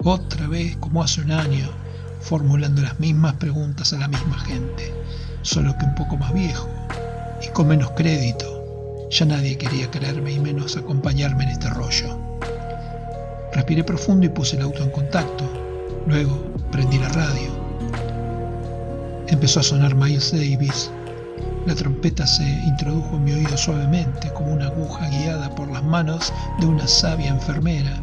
Otra 0.03 0.48
vez, 0.48 0.77
como 0.77 1.03
hace 1.03 1.22
un 1.22 1.29
año, 1.29 1.70
formulando 2.22 2.82
las 2.82 3.00
mismas 3.00 3.36
preguntas 3.36 3.94
a 3.94 4.00
la 4.00 4.08
misma 4.08 4.39
gente, 4.39 4.91
solo 5.44 5.77
que 5.77 5.86
un 5.86 5.94
poco 5.94 6.17
más 6.17 6.34
viejo 6.34 6.67
y 7.44 7.50
con 7.50 7.67
menos 7.67 7.91
crédito. 7.91 9.08
Ya 9.12 9.27
nadie 9.27 9.60
quería 9.60 9.91
creerme 9.91 10.32
y 10.32 10.39
menos 10.39 10.75
acompañarme 10.75 11.44
en 11.44 11.50
este 11.51 11.70
rollo. 11.70 12.20
Respiré 13.53 13.84
profundo 13.84 14.25
y 14.25 14.29
puse 14.29 14.55
el 14.55 14.63
auto 14.63 14.82
en 14.82 14.89
contacto. 14.89 15.48
Luego 16.08 16.51
prendí 16.72 16.98
la 16.98 17.10
radio. 17.10 17.55
Empezó 19.27 19.60
a 19.60 19.63
sonar 19.63 19.96
Miles 19.96 20.32
Davis. 20.32 20.91
La 21.65 21.74
trompeta 21.74 22.27
se 22.27 22.44
introdujo 22.44 23.15
en 23.15 23.24
mi 23.24 23.32
oído 23.34 23.58
suavemente, 23.58 24.32
como 24.34 24.53
una 24.53 24.67
aguja 24.67 25.10
guiada 25.10 25.53
por 25.55 25.67
las 25.72 25.84
manos 25.84 26.32
de 26.60 26.67
una 26.67 26.88
sabia 26.88 27.29
enfermera. 27.29 28.00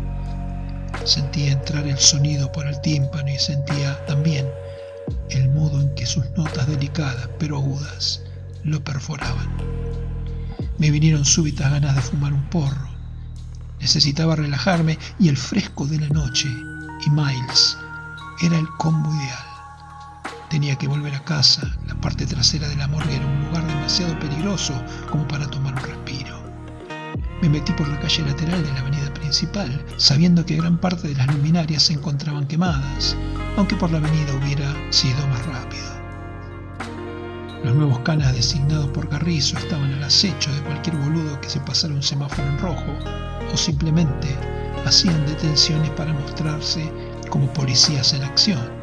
Sentía 1.05 1.53
entrar 1.53 1.87
el 1.87 1.99
sonido 1.99 2.51
por 2.51 2.67
el 2.67 2.81
tímpano 2.81 3.29
y 3.29 3.39
sentía 3.39 4.05
también 4.07 4.49
el 5.31 5.49
modo 5.51 5.81
en 5.81 5.95
que 5.95 6.07
sus 6.07 6.29
notas 6.37 6.67
delicadas 6.67 7.29
pero 7.39 7.57
agudas 7.57 8.23
lo 8.65 8.83
perforaban. 8.83 9.49
Me 10.79 10.91
vinieron 10.91 11.25
súbitas 11.25 11.71
ganas 11.71 11.95
de 11.95 12.03
fumar 12.03 12.33
un 12.33 12.51
porro. 12.51 12.89
Necesitaba 13.81 14.35
relajarme 14.35 14.99
y 15.21 15.29
el 15.29 15.37
fresco 15.37 15.87
de 15.87 16.01
la 16.01 16.09
noche 16.09 16.49
y 17.07 17.11
Miles 17.11 17.77
era 18.43 18.59
el 18.59 18.69
combo 18.79 19.09
ideal. 19.15 19.52
Tenía 20.53 20.77
que 20.77 20.87
volver 20.87 21.15
a 21.15 21.25
casa. 21.25 21.63
La 21.87 21.95
parte 21.95 22.27
trasera 22.27 22.69
de 22.69 22.77
la 22.77 22.87
morgue 22.87 23.17
era 23.17 23.25
un 23.25 23.47
lugar 23.47 23.67
demasiado 23.67 24.19
peligroso 24.19 24.75
como 25.11 25.27
para 25.27 25.47
tomar 25.47 25.73
un 25.73 25.81
respiro. 25.81 26.43
Me 27.41 27.49
metí 27.49 27.73
por 27.73 27.89
la 27.89 27.99
calle 27.99 28.23
lateral 28.27 28.63
de 28.63 28.71
la 28.75 28.81
avenida 28.81 29.15
principal, 29.15 29.83
sabiendo 29.97 30.45
que 30.45 30.59
gran 30.59 30.77
parte 30.77 31.09
de 31.09 31.15
las 31.15 31.27
luminarias 31.29 31.85
se 31.85 31.95
encontraban 31.95 32.47
quemadas, 32.47 33.17
aunque 33.57 33.77
por 33.77 33.91
la 33.93 33.97
avenida 33.97 34.35
hubiera 34.35 34.71
sido 34.93 35.27
más 35.29 35.47
rápido. 35.47 35.89
Los 37.65 37.75
nuevos 37.75 38.01
canas 38.01 38.35
designados 38.35 38.89
por 38.89 39.09
Carrizo 39.09 39.57
estaban 39.57 39.91
al 39.95 40.05
acecho 40.05 40.53
de 40.53 40.61
cualquier 40.65 40.97
boludo 40.97 41.41
que 41.41 41.49
se 41.49 41.61
pasara 41.61 41.95
un 41.95 42.03
semáforo 42.03 42.47
en 42.47 42.59
rojo, 42.59 42.99
o 43.51 43.57
simplemente 43.57 44.37
hacían 44.85 45.25
detenciones 45.25 45.89
para 45.93 46.13
mostrarse 46.13 46.93
como 47.31 47.51
policías 47.55 48.13
en 48.13 48.25
acción. 48.25 48.82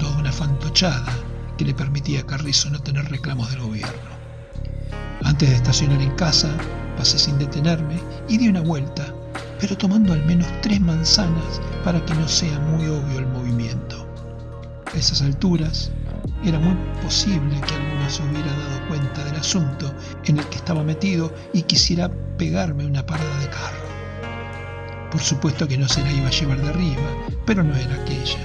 Toda 0.00 0.16
una 0.16 0.32
fantochada 0.32 1.12
que 1.58 1.64
le 1.66 1.74
permitía 1.74 2.20
a 2.20 2.26
Carrizo 2.26 2.70
no 2.70 2.80
tener 2.80 3.04
reclamos 3.10 3.50
del 3.50 3.60
gobierno. 3.60 4.10
Antes 5.24 5.50
de 5.50 5.56
estacionar 5.56 6.00
en 6.00 6.12
casa, 6.12 6.48
pasé 6.96 7.18
sin 7.18 7.38
detenerme 7.38 8.00
y 8.26 8.38
di 8.38 8.48
una 8.48 8.62
vuelta, 8.62 9.14
pero 9.60 9.76
tomando 9.76 10.14
al 10.14 10.24
menos 10.24 10.48
tres 10.62 10.80
manzanas 10.80 11.60
para 11.84 12.02
que 12.04 12.14
no 12.14 12.26
sea 12.26 12.58
muy 12.60 12.86
obvio 12.86 13.18
el 13.18 13.26
movimiento. 13.26 14.06
A 14.92 14.96
esas 14.96 15.20
alturas, 15.20 15.90
era 16.44 16.58
muy 16.58 16.74
posible 17.02 17.60
que 17.60 17.74
alguno 17.74 18.08
se 18.08 18.22
hubiera 18.22 18.50
dado 18.50 18.88
cuenta 18.88 19.24
del 19.24 19.36
asunto 19.36 19.92
en 20.24 20.38
el 20.38 20.46
que 20.46 20.56
estaba 20.56 20.82
metido 20.82 21.32
y 21.52 21.62
quisiera 21.62 22.10
pegarme 22.38 22.86
una 22.86 23.04
parada 23.04 23.38
de 23.38 23.50
carro. 23.50 25.10
Por 25.10 25.20
supuesto 25.20 25.68
que 25.68 25.76
no 25.76 25.86
se 25.88 26.02
la 26.02 26.12
iba 26.12 26.28
a 26.28 26.30
llevar 26.30 26.62
de 26.62 26.68
arriba, 26.70 27.02
pero 27.44 27.62
no 27.62 27.76
era 27.76 27.94
aquella, 27.96 28.38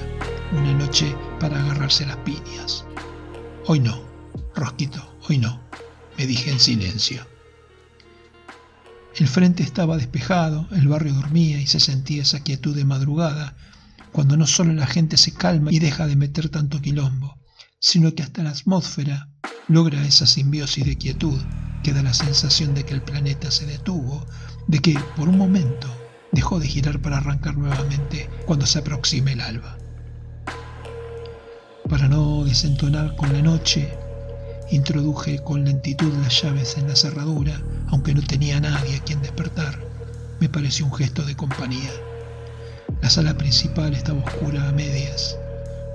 una 0.52 0.74
noche 0.74 1.16
para 1.48 1.64
agarrarse 1.64 2.08
las 2.08 2.18
piñas. 2.18 2.86
Hoy 3.68 3.80
no, 3.80 4.02
Rosquito, 4.56 5.16
hoy 5.30 5.38
no, 5.38 5.62
me 6.18 6.26
dije 6.26 6.50
en 6.50 6.60
silencio. 6.60 7.24
El 9.16 9.28
frente 9.28 9.62
estaba 9.62 9.96
despejado, 9.96 10.68
el 10.72 10.88
barrio 10.88 11.14
dormía 11.14 11.62
y 11.62 11.68
se 11.68 11.80
sentía 11.80 12.24
esa 12.24 12.40
quietud 12.40 12.76
de 12.76 12.84
madrugada, 12.84 13.56
cuando 14.12 14.38
no 14.38 14.48
solo 14.48 14.74
la 14.74 14.88
gente 14.88 15.18
se 15.18 15.34
calma 15.34 15.72
y 15.72 15.78
deja 15.78 16.08
de 16.08 16.16
meter 16.16 16.50
tanto 16.50 16.82
quilombo, 16.82 17.38
sino 17.80 18.16
que 18.16 18.24
hasta 18.24 18.42
la 18.42 18.50
atmósfera 18.50 19.30
logra 19.68 20.04
esa 20.04 20.26
simbiosis 20.26 20.84
de 20.84 20.98
quietud 20.98 21.40
que 21.84 21.94
da 21.94 22.02
la 22.02 22.16
sensación 22.16 22.74
de 22.74 22.86
que 22.86 22.96
el 22.96 23.04
planeta 23.04 23.52
se 23.52 23.68
detuvo, 23.68 24.26
de 24.66 24.80
que 24.80 25.00
por 25.16 25.30
un 25.30 25.38
momento 25.38 25.96
dejó 26.32 26.60
de 26.60 26.68
girar 26.68 27.04
para 27.04 27.18
arrancar 27.18 27.56
nuevamente 27.56 28.32
cuando 28.48 28.66
se 28.66 28.80
aproxime 28.80 29.34
el 29.34 29.42
alba. 29.42 29.78
Para 31.90 32.08
no 32.08 32.44
desentonar 32.44 33.16
con 33.16 33.32
la 33.32 33.42
noche, 33.42 33.92
Introduje 34.72 35.38
con 35.40 35.64
lentitud 35.64 36.12
las 36.24 36.42
llaves 36.42 36.76
en 36.78 36.88
la 36.88 36.96
cerradura, 36.96 37.62
aunque 37.90 38.16
no 38.16 38.22
tenía 38.24 38.60
nadie 38.60 38.96
a 38.96 39.04
quien 39.04 39.22
despertar. 39.22 39.80
Me 40.40 40.50
pareció 40.50 40.86
un 40.86 40.94
gesto 40.94 41.24
de 41.24 41.36
compañía. 41.36 41.92
La 43.02 43.12
sala 43.12 43.38
principal 43.38 43.94
estaba 43.94 44.24
oscura 44.24 44.68
a 44.68 44.72
medias. 44.72 45.38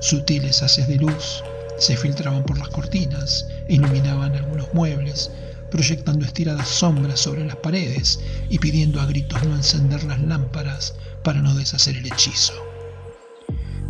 Sutiles 0.00 0.62
haces 0.62 0.86
de 0.86 0.96
luz 0.96 1.42
se 1.78 1.96
filtraban 1.96 2.44
por 2.44 2.58
las 2.58 2.68
cortinas 2.68 3.46
e 3.66 3.74
iluminaban 3.74 4.36
algunos 4.36 4.72
muebles, 4.72 5.30
proyectando 5.70 6.24
estiradas 6.24 6.68
sombras 6.68 7.18
sobre 7.18 7.44
las 7.44 7.56
paredes 7.56 8.20
y 8.50 8.58
pidiendo 8.58 9.00
a 9.00 9.06
gritos 9.06 9.42
no 9.44 9.56
encender 9.56 10.04
las 10.04 10.20
lámparas 10.20 10.94
para 11.24 11.40
no 11.40 11.54
deshacer 11.54 11.96
el 11.96 12.06
hechizo. 12.06 12.69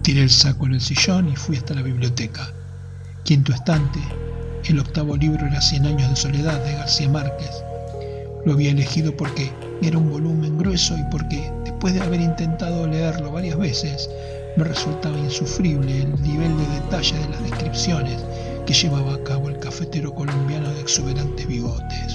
Tiré 0.02 0.22
el 0.22 0.30
saco 0.30 0.64
en 0.64 0.74
el 0.74 0.80
sillón 0.80 1.28
y 1.28 1.36
fui 1.36 1.56
hasta 1.56 1.74
la 1.74 1.82
biblioteca. 1.82 2.50
Quinto 3.22 3.52
estante, 3.52 4.00
el 4.64 4.78
octavo 4.78 5.14
libro 5.14 5.46
era 5.46 5.60
Cien 5.60 5.84
años 5.84 6.08
de 6.08 6.16
soledad 6.16 6.64
de 6.64 6.72
García 6.72 7.08
Márquez. 7.10 7.62
Lo 8.46 8.54
había 8.54 8.70
elegido 8.70 9.14
porque 9.14 9.52
era 9.82 9.98
un 9.98 10.10
volumen 10.10 10.56
grueso 10.56 10.96
y 10.96 11.04
porque, 11.10 11.52
después 11.64 11.92
de 11.92 12.00
haber 12.00 12.22
intentado 12.22 12.86
leerlo 12.86 13.30
varias 13.30 13.58
veces, 13.58 14.08
me 14.56 14.64
resultaba 14.64 15.18
insufrible 15.18 16.02
el 16.02 16.22
nivel 16.22 16.56
de 16.56 16.66
detalle 16.80 17.18
de 17.18 17.28
las 17.28 17.42
descripciones 17.42 18.24
que 18.66 18.72
llevaba 18.72 19.14
a 19.14 19.24
cabo 19.24 19.50
el 19.50 19.58
cafetero 19.58 20.14
colombiano 20.14 20.72
de 20.72 20.80
exuberantes 20.80 21.46
bigotes. 21.46 22.14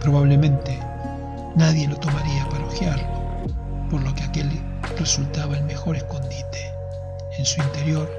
Probablemente 0.00 0.78
nadie 1.56 1.88
lo 1.88 1.96
tomaría 1.96 2.46
para 2.50 2.66
ojearlo, 2.66 3.46
por 3.90 4.02
lo 4.02 4.14
que 4.14 4.24
aquel 4.24 4.50
resultaba 4.98 5.56
el 5.56 5.64
mejor 5.64 5.96
escondite. 5.96 6.17
En 7.38 7.46
su 7.46 7.62
interior, 7.62 8.10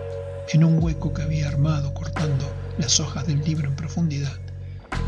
en 0.53 0.63
un 0.63 0.81
hueco 0.81 1.13
que 1.13 1.21
había 1.21 1.49
armado 1.49 1.93
cortando 1.93 2.49
las 2.77 3.01
hojas 3.01 3.27
del 3.27 3.43
libro 3.43 3.67
en 3.67 3.75
profundidad, 3.75 4.39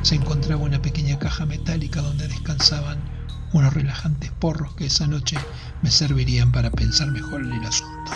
se 0.01 0.15
encontraba 0.15 0.61
una 0.61 0.81
pequeña 0.81 1.17
caja 1.17 1.45
metálica 1.45 2.01
donde 2.01 2.27
descansaban 2.27 2.99
unos 3.53 3.73
relajantes 3.73 4.31
porros 4.31 4.75
que 4.75 4.87
esa 4.87 5.07
noche 5.07 5.37
me 5.81 5.89
servirían 5.91 6.51
para 6.51 6.71
pensar 6.71 7.07
mejor 7.07 7.41
en 7.41 7.53
el 7.53 7.65
asunto. 7.65 8.11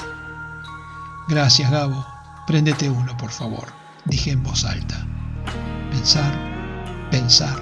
Gracias, 1.29 1.71
Gabo. 1.71 2.05
Préndete 2.45 2.89
uno, 2.89 3.15
por 3.15 3.31
favor, 3.31 3.67
dije 4.03 4.31
en 4.31 4.43
voz 4.43 4.65
alta. 4.65 5.07
Pensar, 5.91 6.33
pensar. 7.09 7.57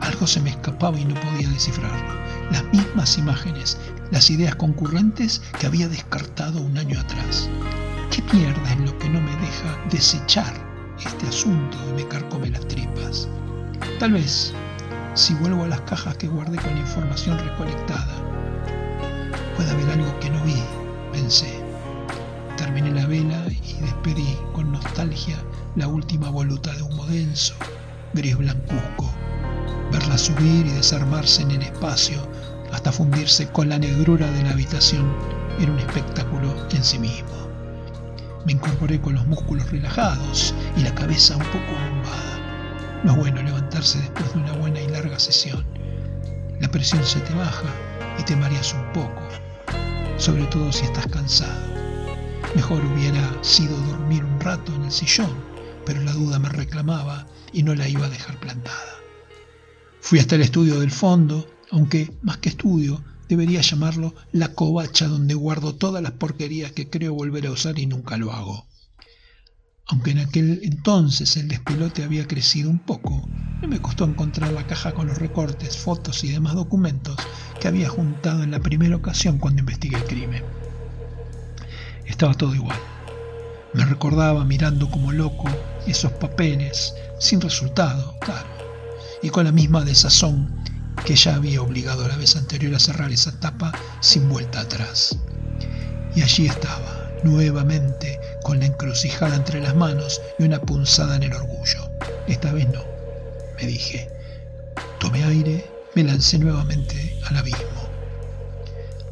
Algo 0.00 0.28
se 0.28 0.40
me 0.40 0.50
escapaba 0.50 0.98
y 0.98 1.04
no 1.04 1.14
podía 1.20 1.48
descifrarlo. 1.48 2.14
Las 2.52 2.64
mismas 2.72 3.18
imágenes, 3.18 3.78
las 4.14 4.30
ideas 4.30 4.54
concurrentes 4.54 5.42
que 5.58 5.66
había 5.66 5.88
descartado 5.88 6.62
un 6.62 6.78
año 6.78 7.00
atrás. 7.00 7.50
¿Qué 8.12 8.22
mierda 8.32 8.72
es 8.72 8.78
lo 8.88 8.96
que 9.00 9.08
no 9.08 9.20
me 9.20 9.32
deja 9.32 9.76
desechar 9.90 10.54
este 11.04 11.26
asunto 11.26 11.76
y 11.90 11.94
me 11.94 12.06
carcome 12.06 12.48
las 12.48 12.66
tripas? 12.68 13.28
Tal 13.98 14.12
vez, 14.12 14.54
si 15.14 15.34
vuelvo 15.34 15.64
a 15.64 15.68
las 15.68 15.80
cajas 15.80 16.16
que 16.16 16.28
guardé 16.28 16.58
con 16.58 16.78
información 16.78 17.36
recolectada, 17.40 18.14
pueda 19.56 19.72
haber 19.72 19.90
algo 19.90 20.20
que 20.20 20.30
no 20.30 20.44
vi, 20.44 20.62
pensé. 21.12 21.52
Terminé 22.56 22.92
la 22.92 23.06
vela 23.06 23.44
y 23.48 23.80
despedí 23.80 24.38
con 24.52 24.70
nostalgia 24.70 25.42
la 25.74 25.88
última 25.88 26.30
voluta 26.30 26.72
de 26.72 26.82
humo 26.82 27.04
denso, 27.06 27.54
gris 28.12 28.36
blancuzco. 28.36 29.12
Verla 29.90 30.16
subir 30.16 30.66
y 30.66 30.70
desarmarse 30.70 31.42
en 31.42 31.50
el 31.50 31.62
espacio 31.62 32.22
hasta 32.74 32.90
fundirse 32.90 33.48
con 33.50 33.68
la 33.68 33.78
negrura 33.78 34.28
de 34.32 34.42
la 34.42 34.50
habitación 34.50 35.10
era 35.60 35.70
un 35.70 35.78
espectáculo 35.78 36.52
en 36.70 36.82
sí 36.82 36.98
mismo. 36.98 37.48
Me 38.44 38.52
incorporé 38.52 39.00
con 39.00 39.14
los 39.14 39.26
músculos 39.26 39.70
relajados 39.70 40.52
y 40.76 40.82
la 40.82 40.94
cabeza 40.94 41.36
un 41.36 41.44
poco 41.44 41.72
bombada. 41.72 43.00
No 43.04 43.12
es 43.12 43.18
bueno 43.18 43.42
levantarse 43.42 44.00
después 44.00 44.34
de 44.34 44.40
una 44.40 44.52
buena 44.54 44.80
y 44.80 44.88
larga 44.88 45.18
sesión. 45.20 45.64
La 46.60 46.68
presión 46.68 47.04
se 47.04 47.20
te 47.20 47.32
baja 47.34 47.68
y 48.18 48.24
te 48.24 48.34
mareas 48.34 48.74
un 48.74 48.92
poco, 48.92 49.22
sobre 50.16 50.44
todo 50.46 50.72
si 50.72 50.84
estás 50.84 51.06
cansado. 51.06 51.74
Mejor 52.56 52.84
hubiera 52.84 53.22
sido 53.42 53.76
dormir 53.82 54.24
un 54.24 54.40
rato 54.40 54.74
en 54.74 54.84
el 54.84 54.92
sillón, 54.92 55.32
pero 55.86 56.02
la 56.02 56.12
duda 56.12 56.40
me 56.40 56.48
reclamaba 56.48 57.26
y 57.52 57.62
no 57.62 57.74
la 57.74 57.88
iba 57.88 58.06
a 58.06 58.10
dejar 58.10 58.38
plantada. 58.40 58.94
Fui 60.00 60.18
hasta 60.18 60.34
el 60.34 60.42
estudio 60.42 60.80
del 60.80 60.90
fondo, 60.90 61.46
aunque 61.74 62.16
más 62.22 62.36
que 62.36 62.50
estudio, 62.50 63.02
debería 63.28 63.60
llamarlo 63.60 64.14
la 64.30 64.54
covacha 64.54 65.08
donde 65.08 65.34
guardo 65.34 65.74
todas 65.74 66.00
las 66.00 66.12
porquerías 66.12 66.70
que 66.70 66.88
creo 66.88 67.14
volver 67.14 67.48
a 67.48 67.50
usar 67.50 67.80
y 67.80 67.86
nunca 67.86 68.16
lo 68.16 68.32
hago. 68.32 68.68
Aunque 69.88 70.12
en 70.12 70.20
aquel 70.20 70.60
entonces 70.62 71.36
el 71.36 71.48
despelote 71.48 72.04
había 72.04 72.28
crecido 72.28 72.70
un 72.70 72.78
poco, 72.78 73.28
no 73.60 73.66
me 73.66 73.80
costó 73.82 74.04
encontrar 74.04 74.52
la 74.52 74.68
caja 74.68 74.92
con 74.92 75.08
los 75.08 75.18
recortes, 75.18 75.76
fotos 75.76 76.22
y 76.22 76.28
demás 76.28 76.54
documentos 76.54 77.16
que 77.60 77.66
había 77.66 77.88
juntado 77.88 78.44
en 78.44 78.52
la 78.52 78.60
primera 78.60 78.94
ocasión 78.94 79.38
cuando 79.38 79.58
investigué 79.58 79.96
el 79.96 80.04
crimen. 80.04 80.44
Estaba 82.06 82.34
todo 82.34 82.54
igual. 82.54 82.78
Me 83.72 83.84
recordaba 83.84 84.44
mirando 84.44 84.88
como 84.92 85.10
loco 85.10 85.48
esos 85.88 86.12
papeles, 86.12 86.94
sin 87.18 87.40
resultado, 87.40 88.14
claro, 88.20 88.46
y 89.24 89.30
con 89.30 89.42
la 89.44 89.50
misma 89.50 89.84
desazón 89.84 90.62
que 91.04 91.16
ya 91.16 91.34
había 91.34 91.62
obligado 91.62 92.06
la 92.08 92.16
vez 92.16 92.36
anterior 92.36 92.74
a 92.74 92.78
cerrar 92.78 93.12
esa 93.12 93.38
tapa 93.40 93.72
sin 94.00 94.28
vuelta 94.28 94.60
atrás. 94.60 95.16
Y 96.14 96.22
allí 96.22 96.46
estaba, 96.46 97.10
nuevamente, 97.24 98.20
con 98.42 98.60
la 98.60 98.66
encrucijada 98.66 99.36
entre 99.36 99.60
las 99.60 99.74
manos 99.74 100.20
y 100.38 100.44
una 100.44 100.60
punzada 100.60 101.16
en 101.16 101.24
el 101.24 101.32
orgullo. 101.32 101.90
Esta 102.28 102.52
vez 102.52 102.68
no, 102.68 102.82
me 103.60 103.66
dije. 103.66 104.08
Tomé 104.98 105.24
aire, 105.24 105.70
me 105.94 106.04
lancé 106.04 106.38
nuevamente 106.38 107.20
al 107.26 107.36
abismo. 107.36 107.84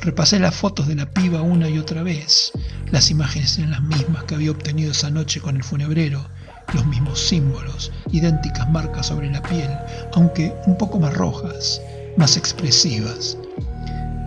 Repasé 0.01 0.41
las 0.41 0.55
fotos 0.55 0.89
de 0.89 0.97
la 0.97 1.11
piba 1.11 1.43
una 1.43 1.69
y 1.69 1.79
otra 1.79 2.03
vez. 2.03 2.53
Las 2.91 3.11
imágenes 3.11 3.57
eran 3.59 3.71
las 3.71 3.83
mismas 3.83 4.25
que 4.25 4.35
había 4.35 4.51
obtenido 4.51 4.93
esa 4.93 5.11
noche 5.11 5.41
con 5.41 5.57
el 5.57 5.65
funebrero, 5.65 6.29
los 6.73 6.87
mismos 6.87 7.21
símbolos, 7.21 7.93
idénticas 8.11 8.69
marcas 8.71 9.07
sobre 9.07 9.31
la 9.31 9.43
piel, 9.43 9.71
aunque 10.15 10.55
un 10.67 10.77
poco 10.77 10.99
más 10.99 11.15
rojas, 11.15 11.81
más 12.17 12.37
expresivas. 12.37 13.37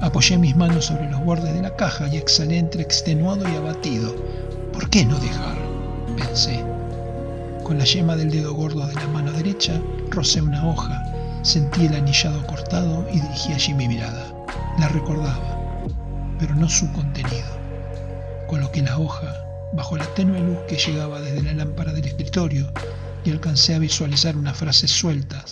Apoyé 0.01 0.38
mis 0.38 0.55
manos 0.55 0.86
sobre 0.86 1.10
los 1.10 1.23
bordes 1.23 1.53
de 1.53 1.62
la 1.62 1.75
caja 1.75 2.08
y 2.08 2.17
exhalé 2.17 2.58
entre 2.58 2.84
extenuado 2.84 3.47
y 3.49 3.55
abatido. 3.55 4.15
¿Por 4.73 4.89
qué 4.89 5.05
no 5.05 5.19
dejar? 5.19 5.58
pensé. 6.17 6.63
Con 7.63 7.77
la 7.77 7.86
yema 7.86 8.15
del 8.15 8.31
dedo 8.31 8.53
gordo 8.53 8.86
de 8.88 8.93
la 8.95 9.08
mano 9.08 9.31
derecha 9.31 9.81
rocé 10.12 10.41
una 10.41 10.67
hoja, 10.67 11.03
sentí 11.41 11.86
el 11.86 11.95
anillado 11.95 12.45
cortado 12.47 13.05
y 13.12 13.19
dirigí 13.19 13.53
allí 13.53 13.73
mi 13.73 13.88
mirada. 13.88 14.31
La 14.79 14.88
recordaba 14.89 15.55
pero 16.39 16.55
no 16.55 16.69
su 16.69 16.91
contenido. 16.91 17.47
Coloqué 18.47 18.81
la 18.81 18.97
hoja 18.97 19.44
bajo 19.76 19.98
la 19.98 20.06
tenue 20.14 20.40
luz 20.40 20.58
que 20.68 20.78
llegaba 20.78 21.20
desde 21.20 21.44
la 21.44 21.54
lámpara 21.54 21.92
del 21.92 22.06
escritorio 22.06 22.72
y 23.24 23.32
alcancé 23.32 23.76
a 23.76 23.80
visualizar 23.80 24.38
unas 24.38 24.58
frases 24.58 24.92
sueltas. 24.92 25.52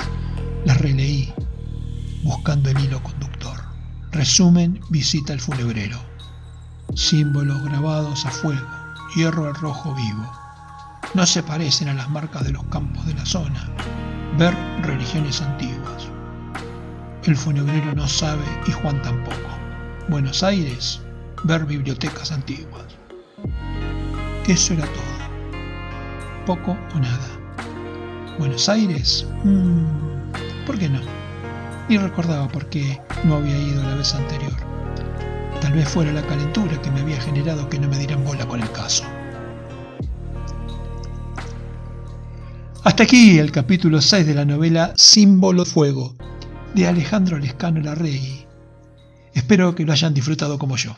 Las 0.65 0.79
releí, 0.79 1.33
buscando 2.23 2.69
el 2.69 2.79
hilo 2.79 3.01
conductor. 3.03 3.59
Resumen, 4.11 4.79
visita 4.89 5.33
al 5.33 5.39
funebrero. 5.39 5.99
Símbolos 6.95 7.63
grabados 7.63 8.25
a 8.25 8.31
fuego, 8.31 8.67
hierro 9.15 9.47
al 9.47 9.55
rojo 9.55 9.93
vivo. 9.95 10.31
No 11.13 11.25
se 11.25 11.43
parecen 11.43 11.89
a 11.89 11.93
las 11.93 12.09
marcas 12.09 12.43
de 12.43 12.51
los 12.51 12.63
campos 12.65 13.05
de 13.05 13.15
la 13.15 13.25
zona. 13.25 13.69
Ver 14.37 14.55
religiones 14.81 15.41
antiguas. 15.41 16.07
El 17.25 17.35
funebrero 17.35 17.93
no 17.93 18.07
sabe 18.07 18.43
y 18.67 18.71
Juan 18.71 19.01
tampoco. 19.01 19.49
Buenos 20.09 20.43
Aires, 20.43 21.01
ver 21.43 21.65
bibliotecas 21.65 22.31
antiguas. 22.31 22.83
Eso 24.47 24.73
era 24.73 24.85
todo. 24.85 25.03
Poco 26.45 26.77
o 26.93 26.99
nada. 26.99 27.27
Buenos 28.37 28.67
Aires, 28.67 29.25
mm, 29.43 30.65
¿por 30.65 30.77
qué 30.77 30.89
no? 30.89 30.99
Ni 31.87 31.97
recordaba 31.97 32.47
por 32.49 32.65
qué 32.67 32.99
no 33.23 33.35
había 33.35 33.57
ido 33.57 33.81
la 33.83 33.95
vez 33.95 34.13
anterior. 34.13 34.53
Tal 35.61 35.71
vez 35.73 35.87
fuera 35.87 36.11
la 36.11 36.21
calentura 36.23 36.81
que 36.81 36.91
me 36.91 37.01
había 37.01 37.21
generado 37.21 37.69
que 37.69 37.79
no 37.79 37.87
me 37.87 37.97
dieran 37.97 38.25
bola 38.25 38.45
con 38.45 38.61
el 38.61 38.71
caso. 38.71 39.05
Hasta 42.83 43.03
aquí 43.03 43.39
el 43.39 43.51
capítulo 43.51 44.01
6 44.01 44.27
de 44.27 44.33
la 44.33 44.43
novela 44.43 44.93
Símbolo 44.97 45.63
Fuego 45.63 46.15
de 46.75 46.85
Alejandro 46.85 47.37
Lescano 47.37 47.79
Larregui 47.79 48.45
Espero 49.33 49.73
que 49.73 49.85
lo 49.85 49.93
hayan 49.93 50.13
disfrutado 50.13 50.59
como 50.59 50.75
yo. 50.75 50.97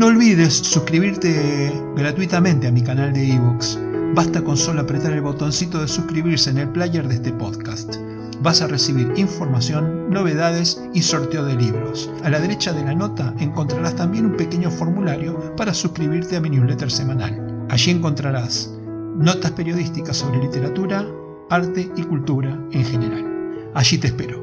No 0.00 0.06
olvides 0.06 0.54
suscribirte 0.54 1.70
gratuitamente 1.94 2.66
a 2.66 2.72
mi 2.72 2.80
canal 2.80 3.12
de 3.12 3.34
ebooks. 3.34 3.78
Basta 4.14 4.42
con 4.42 4.56
solo 4.56 4.80
apretar 4.80 5.12
el 5.12 5.20
botoncito 5.20 5.78
de 5.78 5.88
suscribirse 5.88 6.48
en 6.48 6.56
el 6.56 6.70
player 6.70 7.06
de 7.06 7.16
este 7.16 7.34
podcast. 7.34 7.96
Vas 8.40 8.62
a 8.62 8.66
recibir 8.66 9.12
información, 9.16 10.08
novedades 10.08 10.82
y 10.94 11.02
sorteo 11.02 11.44
de 11.44 11.54
libros. 11.54 12.10
A 12.24 12.30
la 12.30 12.40
derecha 12.40 12.72
de 12.72 12.82
la 12.82 12.94
nota 12.94 13.34
encontrarás 13.40 13.94
también 13.94 14.24
un 14.24 14.38
pequeño 14.38 14.70
formulario 14.70 15.54
para 15.54 15.74
suscribirte 15.74 16.34
a 16.34 16.40
mi 16.40 16.48
newsletter 16.48 16.90
semanal. 16.90 17.66
Allí 17.68 17.90
encontrarás 17.90 18.70
notas 19.16 19.50
periodísticas 19.50 20.16
sobre 20.16 20.40
literatura, 20.40 21.06
arte 21.50 21.92
y 21.94 22.02
cultura 22.04 22.58
en 22.72 22.86
general. 22.86 23.70
Allí 23.74 23.98
te 23.98 24.06
espero. 24.06 24.39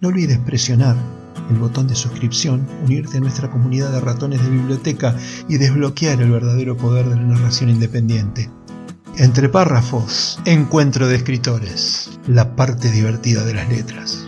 No 0.00 0.08
olvides 0.08 0.38
presionar 0.38 0.94
el 1.50 1.56
botón 1.56 1.88
de 1.88 1.96
suscripción, 1.96 2.64
unirte 2.84 3.18
a 3.18 3.20
nuestra 3.20 3.50
comunidad 3.50 3.90
de 3.90 4.00
ratones 4.00 4.40
de 4.42 4.50
biblioteca 4.50 5.16
y 5.48 5.56
desbloquear 5.56 6.20
el 6.22 6.30
verdadero 6.30 6.76
poder 6.76 7.08
de 7.08 7.16
la 7.16 7.22
narración 7.22 7.68
independiente. 7.70 8.48
Entre 9.16 9.48
párrafos, 9.48 10.38
encuentro 10.44 11.08
de 11.08 11.16
escritores, 11.16 12.20
la 12.28 12.54
parte 12.54 12.92
divertida 12.92 13.44
de 13.44 13.54
las 13.54 13.68
letras. 13.68 14.27